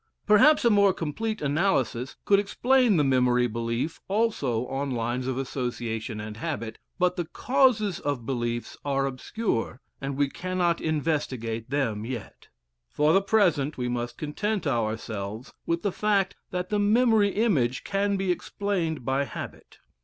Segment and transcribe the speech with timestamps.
[0.25, 6.19] Perhaps a more complete analysis could explain the memory belief also on lines of association
[6.19, 12.47] and habit, but the causes of beliefs are obscure, and we cannot investigate them yet.
[12.89, 18.17] For the present we must content ourselves with the fact that the memory image can
[18.17, 19.77] be explained by habit.